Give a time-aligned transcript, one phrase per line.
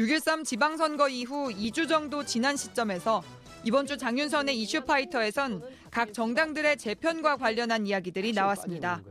[0.00, 3.22] 6.13 지방선거 이후 2주 정도 지난 시점에서
[3.64, 9.02] 이번 주 장윤선의 이슈파이터에선 각 정당들의 재편과 관련한 이야기들이 나왔습니다.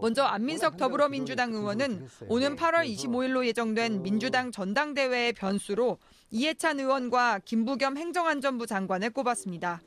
[0.00, 5.98] 먼저 안민석 더불어민주당 의원은 오는 8월 25일로 예정된 민주당 전당대회의 변수로
[6.30, 9.80] 이해찬 의원과 김부겸 행정안전부 장관을 꼽았습니다.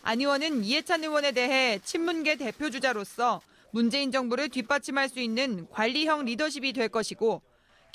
[0.00, 3.42] 안 의원은 이해찬 의원에 대해 친문계 대표주자로서
[3.72, 7.42] 문재인 정부를 뒷받침할 수 있는 관리형 리더십이 될 것이고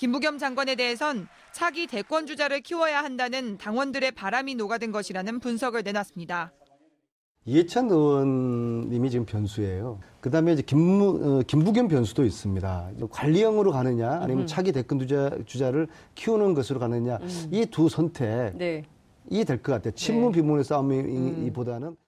[0.01, 6.51] 김부겸 장관에 대해선 차기 대권 주자를 키워야 한다는 당원들의 바람이 녹아든 것이라는 분석을 내놨습니다.
[7.45, 9.99] 이해찬 의원님이 지금 변수예요.
[10.19, 12.93] 그 다음에 이제 김무, 어, 김부겸 변수도 있습니다.
[13.11, 14.47] 관리형으로 가느냐, 아니면 음.
[14.47, 17.49] 차기 대권 주자, 주자를 키우는 것으로 가느냐, 음.
[17.51, 18.83] 이두 선택이 네.
[19.29, 19.93] 될것 같아요.
[19.93, 20.41] 친문 네.
[20.41, 21.89] 비문의 싸움이보다는.
[21.89, 22.00] 음.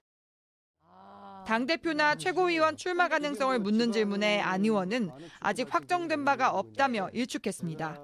[1.46, 7.98] 당대표나 최고위원 출마 가능성을 묻는 질문에 안 의원은 아직 확정된 바가 없다며 일축했습니다.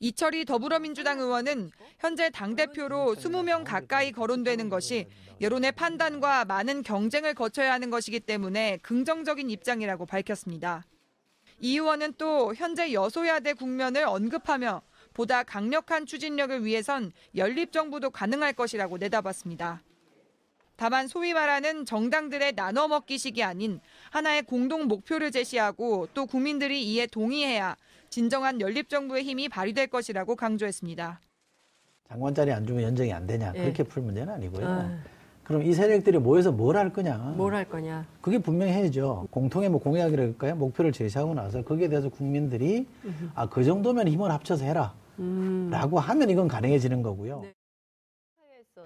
[0.00, 5.06] 이철희 더불어민주당 의원은 현재 당대표로 20명 가까이 거론되는 것이
[5.40, 10.84] 여론의 판단과 많은 경쟁을 거쳐야 하는 것이기 때문에 긍정적인 입장이라고 밝혔습니다.
[11.60, 14.82] 이 의원은 또 현재 여소야대 국면을 언급하며
[15.14, 19.82] 보다 강력한 추진력을 위해선 연립정부도 가능할 것이라고 내다봤습니다.
[20.76, 27.76] 다만 소위 말하는 정당들의 나눠 먹기식이 아닌 하나의 공동 목표를 제시하고 또 국민들이 이에 동의해야
[28.10, 31.20] 진정한 연립정부의 힘이 발휘될 것이라고 강조했습니다.
[32.08, 33.62] 장관 자리 안 주면 연정이 안 되냐 네.
[33.62, 34.66] 그렇게 풀 문제는 아니고요.
[34.66, 34.98] 아.
[35.42, 37.16] 그럼 이 세력들이 모여서 뭘 할 거냐?
[37.36, 38.04] 뭘 할 거냐?
[38.20, 39.28] 그게 분명히 해야죠.
[39.30, 40.56] 공통의 뭐 공약이랄까요?
[40.56, 42.86] 목표를 제시하고 나서 거기에 대해서 국민들이
[43.34, 44.92] 아 그 정도면 힘을 합쳐서 해라.
[45.18, 45.68] 음.
[45.70, 47.40] 라고 하면 이건 가능해지는 거고요.
[47.40, 47.54] 네.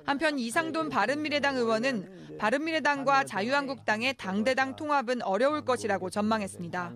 [0.05, 6.94] 한편 이상돈 바른미래당 의원은 바른미래당과 자유한국당의 당대당 통합은 어려울 것이라고 전망했습니다.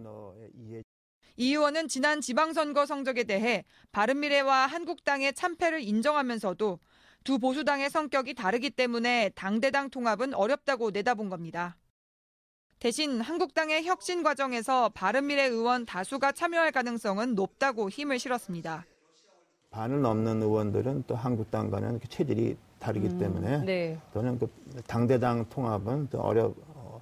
[1.37, 6.79] 이 의원은 지난 지방선거 성적에 대해 바른미래와 한국당의 참패를 인정하면서도
[7.25, 11.77] 두 보수당의 성격이 다르기 때문에 당대당 통합은 어렵다고 내다본 겁니다.
[12.79, 18.85] 대신 한국당의 혁신 과정에서 바른미래 의원 다수가 참여할 가능성은 높다고 힘을 실었습니다.
[19.71, 23.99] 반을 넘는 의원들은 또 한국당과는 체질이 다르기 음, 때문에 네.
[24.13, 24.47] 저는 그
[24.87, 26.55] 당대당 통합은 더 어렵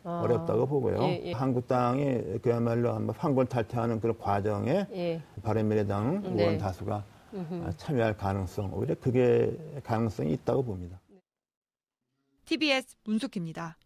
[0.04, 1.00] 아, 어렵다고 보고요.
[1.02, 1.32] 예, 예.
[1.32, 5.22] 한국당이 그야말로 한번 환골탈퇴하는 그런 과정에 예.
[5.42, 6.42] 바른미래당 네.
[6.42, 7.04] 의원 다수가
[7.34, 7.70] 음흠.
[7.76, 11.00] 참여할 가능성 오히려 그게 가능성이 있다고 봅니다.
[12.44, 13.76] TBS 문숙입니다.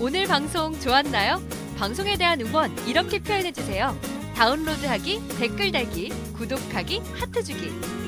[0.00, 1.36] 오늘 방송 좋았나요?
[1.78, 3.92] 방송에 대한 응원 이렇게 표현해 주세요.
[4.34, 8.07] 다운로드하기, 댓글 달기, 구독하기, 하트 주기.